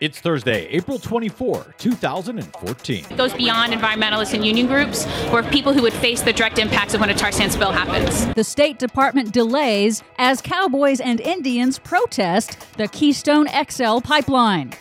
[0.00, 3.06] It's Thursday, April 24, 2014.
[3.10, 6.94] It goes beyond environmentalists and union groups, or people who would face the direct impacts
[6.94, 8.32] of when a tar sands spill happens.
[8.34, 14.72] The State Department delays as cowboys and Indians protest the Keystone XL pipeline.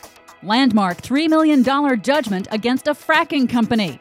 [0.44, 4.00] Landmark $3 million judgment against a fracking company.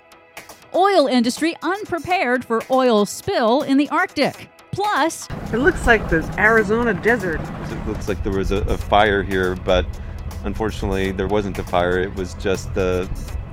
[0.75, 4.51] Oil industry unprepared for oil spill in the Arctic.
[4.71, 7.41] Plus, It looks like the Arizona desert.
[7.41, 9.87] It looks like there was a, a fire here, but
[10.47, 11.99] unfortunately there wasn't a fire.
[12.01, 13.09] It was just the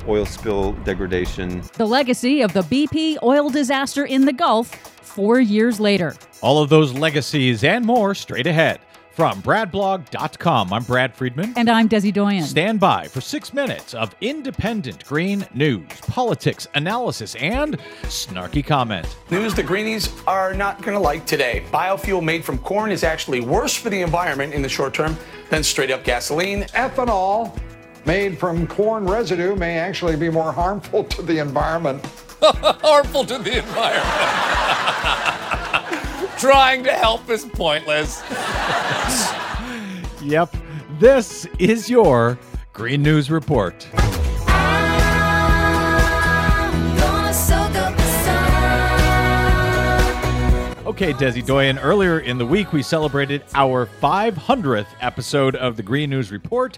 [0.07, 1.61] oil spill degradation.
[1.77, 4.69] the legacy of the BP oil disaster in the Gulf
[5.01, 6.15] four years later.
[6.41, 8.79] All of those legacies and more straight ahead.
[9.13, 11.53] From BradBlog.com, I'm Brad Friedman.
[11.55, 12.45] And I'm Desi Doyen.
[12.45, 19.05] Stand by for six minutes of independent green news, politics, analysis, and snarky comment.
[19.29, 21.63] News the greenies are not going to like today.
[21.71, 25.15] Biofuel made from corn is actually worse for the environment in the short term
[25.51, 26.63] than straight up gasoline.
[26.73, 27.55] ethanol
[28.07, 32.03] made from corn residue may actually be more harmful to the environment.
[32.41, 35.49] harmful to the environment.
[36.43, 38.21] Trying to help is pointless.
[40.21, 40.53] Yep,
[40.99, 42.37] this is your
[42.73, 43.87] Green News Report.
[50.85, 56.09] Okay, Desi Doyen, earlier in the week we celebrated our 500th episode of the Green
[56.09, 56.77] News Report.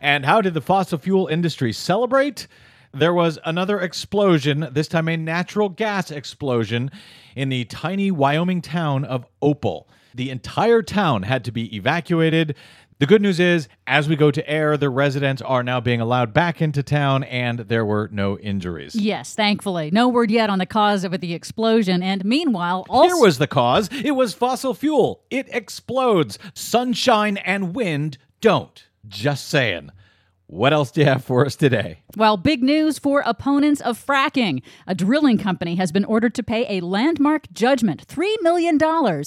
[0.00, 2.46] And how did the fossil fuel industry celebrate?
[2.94, 6.90] There was another explosion, this time a natural gas explosion,
[7.34, 9.88] in the tiny Wyoming town of Opal.
[10.14, 12.54] The entire town had to be evacuated.
[12.98, 16.34] The good news is, as we go to air, the residents are now being allowed
[16.34, 18.94] back into town and there were no injuries.
[18.94, 19.90] Yes, thankfully.
[19.90, 22.02] No word yet on the cause of the explosion.
[22.02, 23.14] And meanwhile, also.
[23.14, 23.88] Here was the cause.
[23.90, 25.22] It was fossil fuel.
[25.30, 26.38] It explodes.
[26.52, 28.84] Sunshine and wind don't.
[29.08, 29.90] Just saying.
[30.52, 32.00] What else do you have for us today?
[32.14, 34.60] Well, big news for opponents of fracking.
[34.86, 38.78] A drilling company has been ordered to pay a landmark judgment, $3 million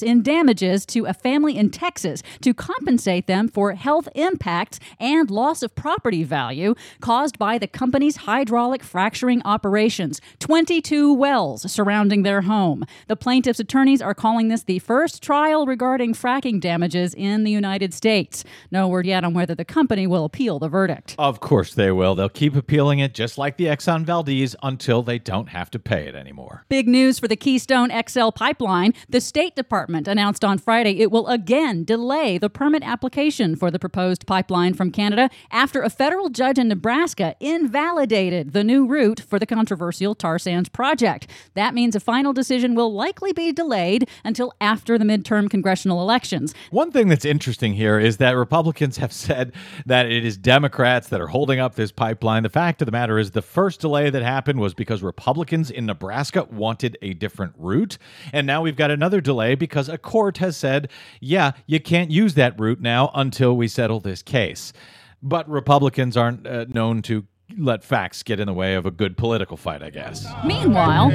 [0.03, 5.63] in damages to a family in Texas to compensate them for health impacts and loss
[5.63, 10.21] of property value caused by the company's hydraulic fracturing operations.
[10.37, 12.85] 22 wells surrounding their home.
[13.07, 17.95] The plaintiff's attorneys are calling this the first trial regarding fracking damages in the United
[17.95, 18.43] States.
[18.69, 21.14] No word yet on whether the company will appeal the verdict.
[21.17, 22.15] Of course they will.
[22.15, 26.07] They'll keep appealing it just like the Exxon Valdez until they don't have to pay
[26.07, 26.65] it anymore.
[26.67, 28.93] Big news for the Keystone XL pipeline.
[29.07, 33.79] The State Department announced on Friday it will again delay the permit application for the
[33.79, 39.39] proposed pipeline from Canada after a federal judge in Nebraska invalidated the new route for
[39.39, 41.27] the controversial tar sands project.
[41.53, 46.53] That means a final decision will likely be delayed until after the midterm congressional elections.
[46.71, 49.53] One thing that's interesting here is that Republicans have said
[49.85, 52.43] that it is Democrats that are holding up this pipeline.
[52.43, 55.85] The fact of the matter is, the first delay that happened was because Republicans in
[55.85, 57.97] Nebraska wanted a different route.
[58.33, 60.89] And now we've got another delay because a court has said,
[61.19, 64.73] yeah, you can't use that route now until we settle this case.
[65.21, 67.25] But Republicans aren't uh, known to
[67.57, 70.25] let facts get in the way of a good political fight, I guess.
[70.45, 71.09] Meanwhile,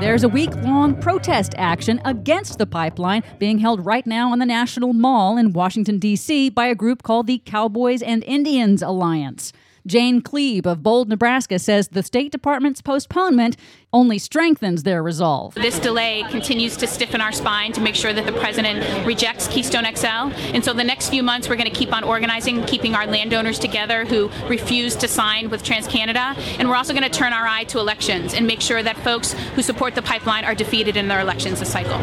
[0.00, 4.46] there's a week long protest action against the pipeline being held right now on the
[4.46, 6.50] National Mall in Washington, D.C.
[6.50, 9.52] by a group called the Cowboys and Indians Alliance.
[9.88, 13.56] Jane Kleeb of Bold, Nebraska says the State Department's postponement
[13.90, 15.54] only strengthens their resolve.
[15.54, 19.86] This delay continues to stiffen our spine to make sure that the president rejects Keystone
[19.96, 20.06] XL.
[20.54, 23.58] And so the next few months, we're going to keep on organizing, keeping our landowners
[23.58, 26.36] together who refuse to sign with TransCanada.
[26.58, 29.32] And we're also going to turn our eye to elections and make sure that folks
[29.54, 31.98] who support the pipeline are defeated in their elections this cycle.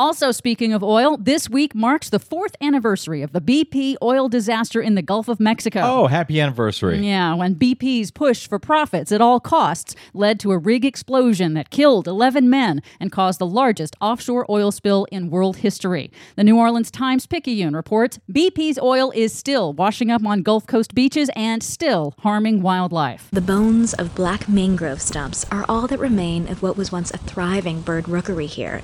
[0.00, 4.80] Also, speaking of oil, this week marks the fourth anniversary of the BP oil disaster
[4.80, 5.80] in the Gulf of Mexico.
[5.82, 7.04] Oh, happy anniversary.
[7.04, 11.70] Yeah, when BP's push for profits at all costs led to a rig explosion that
[11.70, 16.12] killed 11 men and caused the largest offshore oil spill in world history.
[16.36, 20.94] The New Orleans Times Picayune reports BP's oil is still washing up on Gulf Coast
[20.94, 23.28] beaches and still harming wildlife.
[23.32, 27.18] The bones of black mangrove stumps are all that remain of what was once a
[27.18, 28.82] thriving bird rookery here.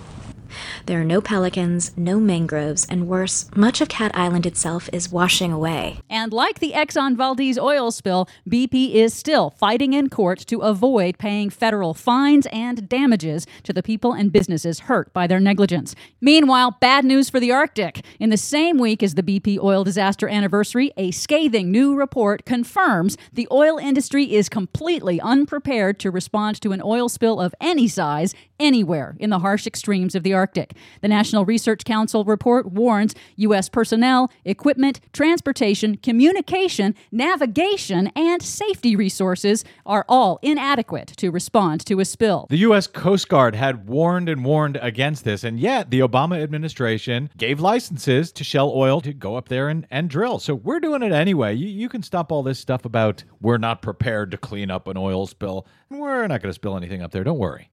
[0.86, 5.52] There are no pelicans, no mangroves, and worse, much of Cat Island itself is washing
[5.52, 6.00] away.
[6.10, 11.18] And like the Exxon Valdez oil spill, BP is still fighting in court to avoid
[11.18, 15.94] paying federal fines and damages to the people and businesses hurt by their negligence.
[16.20, 18.04] Meanwhile, bad news for the Arctic.
[18.20, 23.16] In the same week as the BP oil disaster anniversary, a scathing new report confirms
[23.32, 28.34] the oil industry is completely unprepared to respond to an oil spill of any size
[28.58, 30.74] anywhere in the harsh extremes of the Arctic.
[31.00, 33.68] The National Research Council report warns U.S.
[33.68, 42.04] personnel, equipment, transportation, communication, navigation, and safety resources are all inadequate to respond to a
[42.04, 42.46] spill.
[42.50, 42.86] The U.S.
[42.86, 48.32] Coast Guard had warned and warned against this, and yet the Obama administration gave licenses
[48.32, 50.38] to Shell Oil to go up there and, and drill.
[50.38, 51.54] So we're doing it anyway.
[51.54, 54.96] You, you can stop all this stuff about we're not prepared to clean up an
[54.96, 55.66] oil spill.
[55.90, 57.24] We're not going to spill anything up there.
[57.24, 57.70] Don't worry.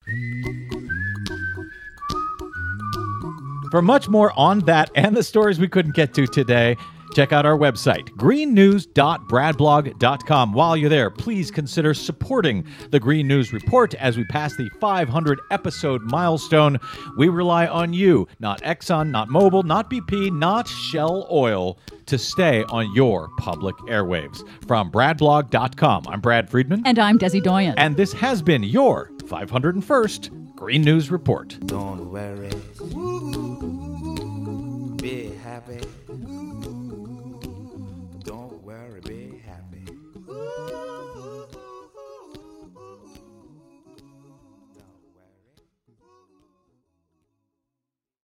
[3.71, 6.75] For much more on that and the stories we couldn't get to today,
[7.13, 10.53] check out our website, greennews.bradblog.com.
[10.53, 15.39] While you're there, please consider supporting the Green News Report as we pass the 500
[15.51, 16.79] episode milestone.
[17.17, 22.65] We rely on you, not Exxon, not Mobil, not BP, not Shell Oil, to stay
[22.65, 24.45] on your public airwaves.
[24.67, 26.81] From bradblog.com, I'm Brad Friedman.
[26.85, 27.75] And I'm Desi Doyen.
[27.77, 31.57] And this has been your 501st Green News Report.
[31.65, 32.51] Don't worry.
[35.67, 35.90] Happy.